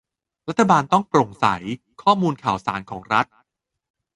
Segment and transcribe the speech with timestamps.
[0.49, 1.45] รัฐบาลต้องโปร่งใส
[2.01, 3.25] ข้อมูลข่าวสารของรัฐ